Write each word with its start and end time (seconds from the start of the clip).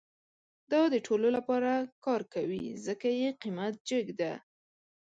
دا 0.71 0.81
د 0.93 0.95
ټولو 1.05 1.27
لپاره 1.37 1.71
کار 2.05 2.21
کوي، 2.33 2.63
ځکه 2.85 3.07
یې 3.19 3.29
قیمت 3.41 3.73
جیګ 3.87 4.07
ده 4.19 4.33